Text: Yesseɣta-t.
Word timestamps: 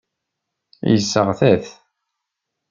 Yesseɣta-t. 0.91 1.65